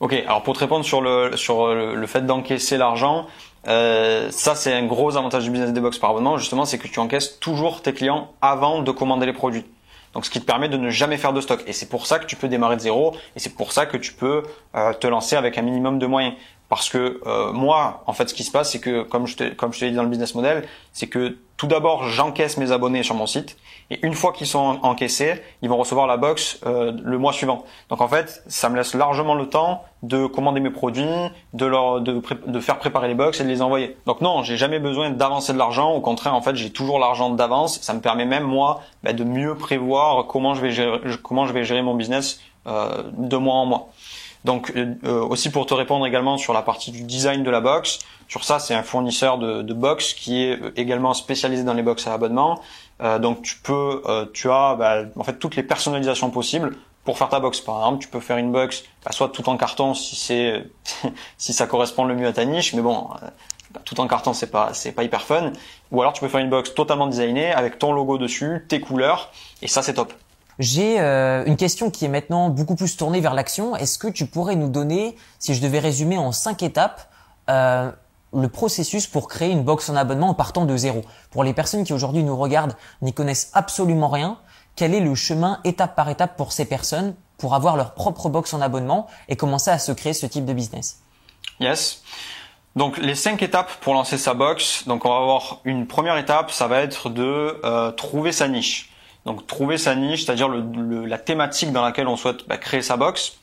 [0.00, 3.26] Ok, alors pour te répondre sur le sur le, fait d'encaisser l'argent,
[3.66, 6.88] euh, ça c'est un gros avantage du business des box par abonnement justement, c'est que
[6.88, 9.64] tu encaisses toujours tes clients avant de commander les produits.
[10.14, 11.62] Donc ce qui te permet de ne jamais faire de stock.
[11.66, 13.96] Et c'est pour ça que tu peux démarrer de zéro et c'est pour ça que
[13.96, 14.42] tu peux
[14.74, 16.34] euh, te lancer avec un minimum de moyens.
[16.68, 19.54] Parce que euh, moi, en fait, ce qui se passe, c'est que comme je te,
[19.54, 23.14] comme l'ai dit dans le business model, c'est que tout d'abord, j'encaisse mes abonnés sur
[23.14, 23.56] mon site,
[23.90, 27.64] et une fois qu'ils sont encaissés, ils vont recevoir la box euh, le mois suivant.
[27.88, 31.08] Donc en fait, ça me laisse largement le temps de commander mes produits,
[31.54, 33.96] de leur, de, de faire préparer les box et de les envoyer.
[34.06, 35.92] Donc non, j'ai jamais besoin d'avancer de l'argent.
[35.92, 37.80] Au contraire, en fait, j'ai toujours l'argent d'avance.
[37.80, 41.52] Ça me permet même moi bah, de mieux prévoir comment je vais gérer, comment je
[41.52, 43.88] vais gérer mon business euh, de mois en mois.
[44.44, 47.60] Donc euh, euh, aussi pour te répondre également sur la partie du design de la
[47.60, 47.98] box,
[48.28, 51.82] sur ça c'est un fournisseur de, de box qui est euh, également spécialisé dans les
[51.82, 52.60] box à abonnement.
[53.20, 57.40] donc tu peux, tu as bah, en fait toutes les personnalisations possibles pour faire ta
[57.40, 57.60] box.
[57.60, 60.64] Par exemple, tu peux faire une box bah, soit tout en carton si c'est
[61.38, 63.08] si ça correspond le mieux à ta niche, mais bon,
[63.84, 65.52] tout en carton c'est pas c'est pas hyper fun.
[65.90, 69.32] Ou alors tu peux faire une box totalement designée avec ton logo dessus, tes couleurs,
[69.62, 70.12] et ça c'est top.
[70.58, 73.76] J'ai euh, une question qui est maintenant beaucoup plus tournée vers l'action.
[73.76, 77.08] Est-ce que tu pourrais nous donner, si je devais résumer en cinq étapes,
[77.48, 77.92] euh,
[78.34, 81.02] le processus pour créer une box en abonnement en partant de zéro?
[81.30, 84.38] Pour les personnes qui aujourd'hui nous regardent, n'y connaissent absolument rien,
[84.74, 88.52] quel est le chemin étape par étape pour ces personnes pour avoir leur propre box
[88.52, 91.00] en abonnement et commencer à se créer ce type de business?
[91.60, 92.02] Yes.
[92.74, 94.86] Donc les cinq étapes pour lancer sa box.
[94.86, 98.92] Donc on va avoir une première étape, ça va être de euh, trouver sa niche.
[99.28, 103.34] Donc trouver sa niche, c'est-à-dire la thématique dans laquelle on souhaite bah, créer sa box.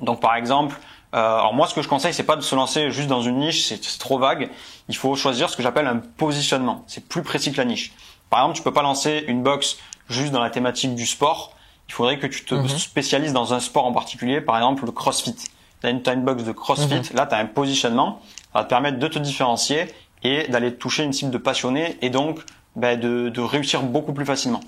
[0.00, 0.76] Donc par exemple,
[1.14, 3.38] euh, alors moi ce que je conseille c'est pas de se lancer juste dans une
[3.38, 4.50] niche, c'est trop vague.
[4.88, 6.82] Il faut choisir ce que j'appelle un positionnement.
[6.88, 7.92] C'est plus précis que la niche.
[8.28, 9.76] Par exemple, tu peux pas lancer une box
[10.08, 11.54] juste dans la thématique du sport.
[11.88, 12.66] Il faudrait que tu te mhm.
[12.66, 15.36] spécialises dans un sport en particulier, par exemple le CrossFit.
[15.80, 17.14] Tu as une, box de CrossFit, mhm.
[17.14, 18.20] là tu as un positionnement,
[18.52, 22.10] ça va te permettre de te différencier et d'aller toucher une cible de passionnés et
[22.10, 22.40] donc
[22.74, 24.58] bah, de, de réussir beaucoup plus facilement.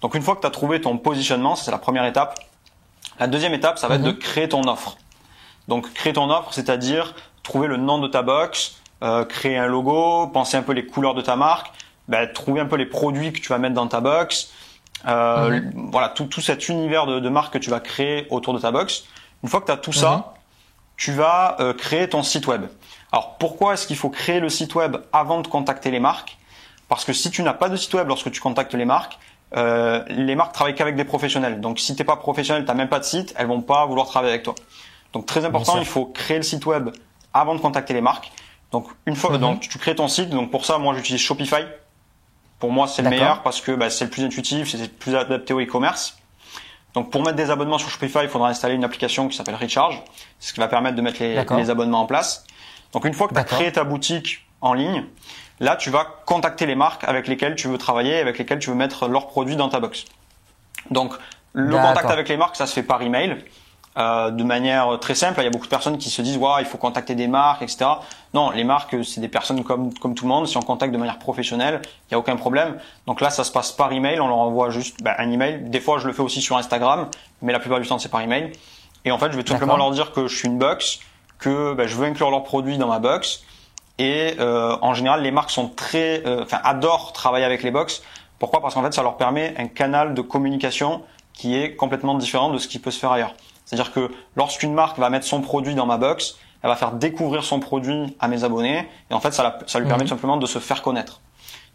[0.00, 2.38] Donc une fois que tu as trouvé ton positionnement, c'est la première étape.
[3.18, 4.18] La deuxième étape, ça va être de mhm.
[4.18, 4.96] créer ton offre.
[5.66, 10.28] Donc créer ton offre, c'est-à-dire trouver le nom de ta box, euh, créer un logo,
[10.28, 11.72] penser un peu les couleurs de ta marque,
[12.08, 14.50] ben, trouver un peu les produits que tu vas mettre dans ta box,
[15.06, 15.90] Euh, mhm.
[15.92, 18.72] Voilà, tout, tout cet univers de, de marque que tu vas créer autour de ta
[18.72, 19.04] box.
[19.44, 20.22] Une fois que tu as tout ça, mhm.
[20.96, 22.66] tu vas euh, créer ton site web.
[23.12, 26.36] Alors pourquoi est-ce qu'il faut créer le site web avant de contacter les marques?
[26.88, 29.18] Parce que si tu n'as pas de site web lorsque tu contactes les marques,
[29.56, 31.60] euh, les marques travaillent qu'avec des professionnels.
[31.60, 34.32] Donc si t'es pas professionnel, t'as même pas de site, elles vont pas vouloir travailler
[34.32, 34.54] avec toi.
[35.12, 36.90] Donc très important, il faut créer le site web
[37.32, 38.30] avant de contacter les marques.
[38.72, 39.38] Donc une fois, mhm.
[39.38, 40.30] donc tu crées ton site.
[40.30, 41.64] Donc pour ça, moi j'utilise Shopify.
[42.58, 45.14] Pour moi, c'est le meilleur parce que bah, c'est le plus intuitif, c'est le plus
[45.14, 46.18] adapté au e-commerce.
[46.92, 50.02] Donc pour mettre des abonnements sur Shopify, il faudra installer une application qui s'appelle Recharge,
[50.40, 52.44] ce qui va permettre de mettre les, les abonnements en place.
[52.92, 55.04] Donc une fois que tu as créé ta boutique en ligne,
[55.60, 58.76] là tu vas contacter les marques avec lesquelles tu veux travailler, avec lesquelles tu veux
[58.76, 60.04] mettre leurs produits dans ta box.
[60.90, 61.14] Donc
[61.52, 63.44] le contact avec les marques, ça se fait par email.
[63.98, 65.40] Euh, de manière très simple.
[65.40, 67.62] Il y a beaucoup de personnes qui se disent ouais, il faut contacter des marques,
[67.62, 67.84] etc.
[68.32, 70.46] Non, les marques, c'est des personnes comme comme tout le monde.
[70.46, 72.78] Si on contacte de manière professionnelle, il y a aucun problème.
[73.08, 74.20] Donc là, ça se passe par email.
[74.20, 75.62] On leur envoie juste ben, un email.
[75.64, 77.08] Des fois, je le fais aussi sur Instagram,
[77.42, 78.52] mais la plupart du temps, c'est par email.
[79.04, 81.00] Et en fait, je vais tout simplement leur dire que je suis une box,
[81.40, 83.42] que ben, je veux inclure leurs produits dans ma box.
[83.98, 88.02] Et euh, en général, les marques sont très, euh, enfin, adorent travailler avec les box.
[88.38, 88.60] Pourquoi?
[88.60, 92.58] Parce qu'en fait, ça leur permet un canal de communication qui est complètement différent de
[92.58, 93.34] ce qui peut se faire ailleurs.
[93.64, 97.44] C'est-à-dire que lorsqu'une marque va mettre son produit dans ma box, elle va faire découvrir
[97.44, 100.10] son produit à mes abonnés et en fait ça, ça lui permet mhm.
[100.10, 101.20] simplement de se faire connaître.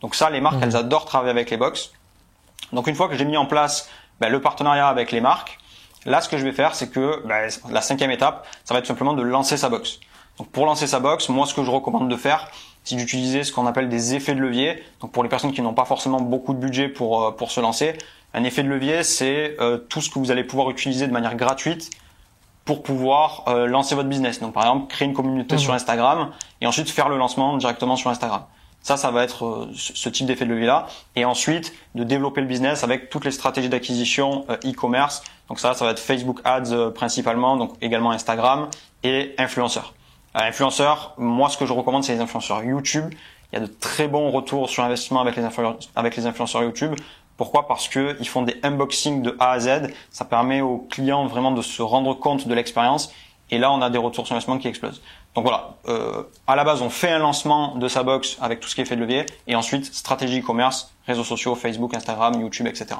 [0.01, 0.63] Donc ça, les marques, mhm.
[0.63, 1.91] elles adorent travailler avec les box.
[2.73, 5.59] Donc une fois que j'ai mis en place ben, le partenariat avec les marques,
[6.05, 8.87] là ce que je vais faire, c'est que ben, la cinquième étape, ça va être
[8.87, 9.99] simplement de lancer sa box.
[10.37, 12.49] Donc pour lancer sa box, moi ce que je recommande de faire,
[12.83, 14.83] c'est d'utiliser ce qu'on appelle des effets de levier.
[14.99, 17.59] Donc pour les personnes qui n'ont pas forcément beaucoup de budget pour euh, pour se
[17.59, 17.97] lancer,
[18.33, 21.35] un effet de levier, c'est euh, tout ce que vous allez pouvoir utiliser de manière
[21.35, 21.91] gratuite
[22.65, 24.39] pour pouvoir euh, lancer votre business.
[24.39, 25.77] Donc par exemple, créer une communauté sur mhm.
[25.77, 28.43] Instagram et ensuite faire le lancement directement sur Instagram.
[28.81, 30.87] Ça, ça va être ce type d'effet de levier-là.
[31.15, 35.23] Et ensuite, de développer le business avec toutes les stratégies d'acquisition e-commerce.
[35.47, 38.67] Donc ça, ça va être Facebook Ads principalement, donc également Instagram
[39.03, 39.93] et influenceurs.
[40.33, 43.13] Influenceurs, moi, ce que je recommande, c'est les influenceurs YouTube.
[43.51, 45.43] Il y a de très bons retours sur investissement avec les,
[45.95, 46.95] avec les influenceurs YouTube.
[47.37, 47.67] Pourquoi?
[47.67, 49.91] Parce que ils font des unboxings de A à Z.
[50.11, 53.11] Ça permet aux clients vraiment de se rendre compte de l'expérience.
[53.51, 55.01] Et là, on a des retours sur investissement qui explosent.
[55.35, 58.69] Donc voilà, euh, à la base, on fait un lancement de sa box avec tout
[58.69, 62.67] ce qui est fait de levier, et ensuite stratégie e-commerce, réseaux sociaux, Facebook, Instagram, YouTube,
[62.67, 62.99] etc.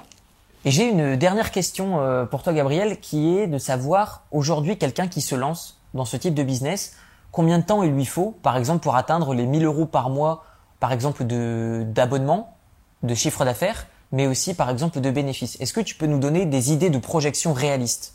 [0.66, 5.08] Et j'ai une dernière question euh, pour toi, Gabriel, qui est de savoir aujourd'hui quelqu'un
[5.08, 6.96] qui se lance dans ce type de business,
[7.34, 10.46] combien de temps il lui faut, par exemple, pour atteindre les 1000 euros par mois,
[10.80, 12.56] par exemple, de d'abonnement,
[13.02, 15.60] de chiffre d'affaires, mais aussi par exemple de bénéfices.
[15.60, 18.14] Est-ce que tu peux nous donner des idées de projection réalistes?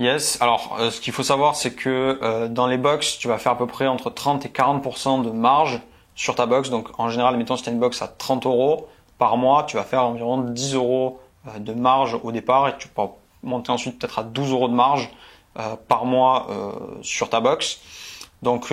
[0.00, 0.42] Yes.
[0.42, 3.52] Alors, euh, ce qu'il faut savoir, c'est que euh, dans les box, tu vas faire
[3.52, 5.80] à peu près entre 30 et 40% de marge
[6.16, 6.68] sur ta box.
[6.68, 9.76] Donc, en général, mettons si tu as une box à 30 euros par mois, tu
[9.76, 13.02] vas faire environ 10 euros euh, de marge au départ et tu peux
[13.44, 15.10] monter ensuite peut-être à 12 euros de marge
[15.86, 16.48] par mois
[17.02, 17.78] sur ta box.
[18.44, 18.72] Donc,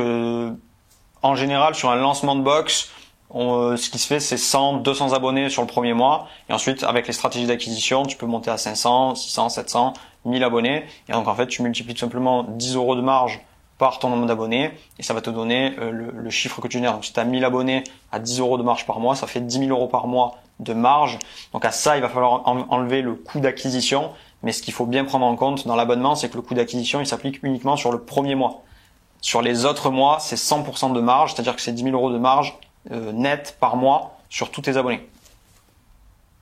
[1.23, 2.91] en général, sur un lancement de box,
[3.35, 6.27] euh, ce qui se fait, c'est 100, 200 abonnés sur le premier mois.
[6.49, 9.93] Et ensuite, avec les stratégies d'acquisition, tu peux monter à 500, 600, 700,
[10.25, 10.85] 1000 abonnés.
[11.07, 13.41] Et donc, en fait, tu multiplies tout simplement 10 euros de marge
[13.77, 16.93] par ton nombre d'abonnés et ça va te donner euh, le, chiffre que tu génères.
[16.93, 19.41] Donc, si tu as 1000 abonnés à 10 euros de marge par mois, ça fait
[19.41, 21.17] 10 000 euros par mois de marge.
[21.53, 24.11] Donc, à ça, il va falloir enlever le coût d'acquisition.
[24.43, 26.99] Mais ce qu'il faut bien prendre en compte dans l'abonnement, c'est que le coût d'acquisition,
[26.99, 28.63] il s'applique uniquement sur le premier mois.
[29.21, 32.17] Sur les autres mois, c'est 100% de marge, c'est-à-dire que c'est 10 000 euros de
[32.17, 32.57] marge
[32.91, 35.07] euh, net par mois sur tous tes abonnés.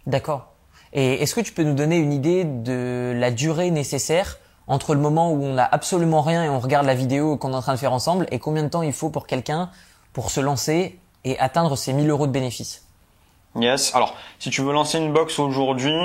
[0.08, 0.48] D'accord.
[0.94, 5.02] Et est-ce que tu peux nous donner une idée de la durée nécessaire entre le
[5.02, 7.74] moment où on n'a absolument rien et on regarde la vidéo qu'on est en train
[7.74, 9.70] de faire ensemble et combien de temps il faut pour quelqu'un
[10.13, 12.86] pour se lancer et atteindre ses 1000 euros de bénéfices?
[13.56, 13.94] Yes.
[13.96, 15.98] Alors, si tu veux lancer une box aujourd'hui,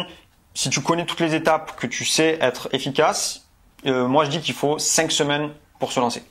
[0.55, 3.47] si tu connais toutes les étapes, que tu sais être efficace,
[3.87, 6.23] euh, moi je dis qu'il faut 5 semaines pour se lancer.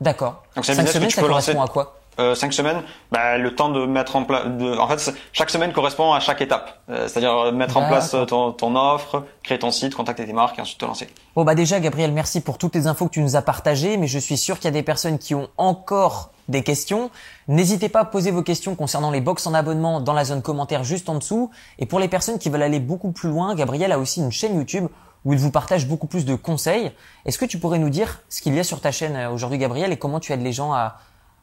[0.00, 0.42] D'accord.
[0.54, 2.82] Donc 5 semaines, ça correspond à quoi euh, cinq semaines,
[3.12, 4.44] bah, le temps de mettre en place.
[4.78, 6.80] En fait, chaque semaine correspond à chaque étape.
[6.90, 10.58] Euh, c'est-à-dire euh, mettre en place ton, ton, offre, créer ton site, contacter tes marques
[10.58, 11.08] et ensuite te lancer.
[11.36, 13.96] Bon bah déjà, Gabriel, merci pour toutes les infos que tu nous as partagées.
[13.98, 17.10] Mais je suis sûr qu'il y a des personnes qui ont encore des questions.
[17.46, 20.82] N'hésitez pas à poser vos questions concernant les box en abonnement dans la zone commentaire
[20.82, 21.52] juste en dessous.
[21.78, 24.56] Et pour les personnes qui veulent aller beaucoup plus loin, Gabriel a aussi une chaîne
[24.56, 24.88] YouTube
[25.24, 26.92] où il vous partage beaucoup plus de conseils.
[27.24, 29.92] Est-ce que tu pourrais nous dire ce qu'il y a sur ta chaîne aujourd'hui, Gabriel,
[29.92, 30.98] et comment tu aides les gens à,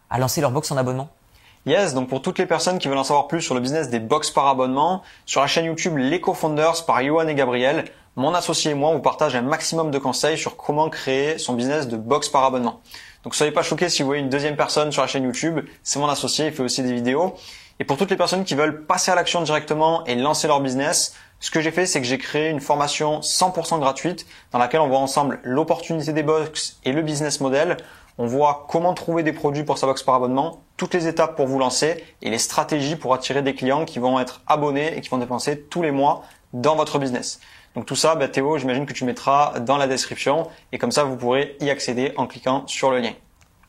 [0.09, 1.09] à lancer leur box en abonnement?
[1.65, 3.99] Yes, donc pour toutes les personnes qui veulent en savoir plus sur le business des
[3.99, 7.85] box par abonnement, sur la chaîne YouTube Les Co-Founders par Johan et Gabriel,
[8.15, 11.88] mon associé et moi vous partage un maximum de conseils sur comment créer son business
[11.88, 12.81] de box par abonnement.
[13.23, 15.97] Donc soyez pas choqués si vous voyez une deuxième personne sur la chaîne YouTube, c'est
[15.97, 17.33] mon associé, il fait aussi des vidéos.
[17.79, 21.13] Et pour toutes les personnes qui veulent passer à l'action directement et lancer leur business,
[21.41, 24.88] ce que j'ai fait, c'est que j'ai créé une formation 100% gratuite dans laquelle on
[24.88, 27.75] voit ensemble l'opportunité des box et le business model.
[28.17, 31.47] On voit comment trouver des produits pour sa box par abonnement, toutes les étapes pour
[31.47, 35.09] vous lancer et les stratégies pour attirer des clients qui vont être abonnés et qui
[35.09, 37.41] vont dépenser tous les mois dans votre business.
[37.75, 41.03] Donc tout ça, bah, Théo, j'imagine que tu mettras dans la description et comme ça
[41.03, 43.11] vous pourrez y accéder en cliquant sur le lien.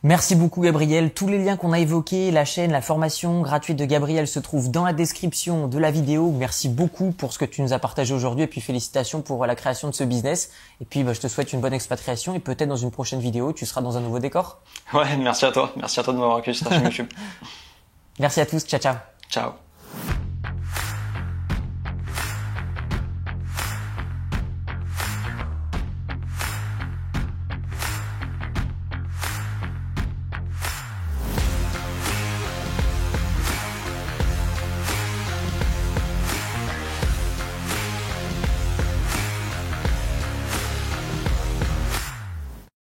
[0.03, 1.11] Merci beaucoup Gabriel.
[1.11, 4.69] Tous les liens qu'on a évoqués, la chaîne, la formation gratuite de Gabriel se trouvent
[4.69, 6.31] dans la description de la vidéo.
[6.31, 9.55] Merci beaucoup pour ce que tu nous as partagé aujourd'hui et puis félicitations pour la
[9.55, 10.51] création de ce business.
[10.81, 13.53] Et puis bah, je te souhaite une bonne expatriation et peut-être dans une prochaine vidéo,
[13.53, 14.61] tu seras dans un nouveau décor.
[14.93, 15.73] Ouais, merci à toi.
[15.75, 17.07] Merci à toi de m'avoir accueilli sur ta chaîne YouTube.
[18.19, 18.65] Merci à tous.
[18.65, 18.95] Ciao ciao.
[19.29, 19.51] Ciao.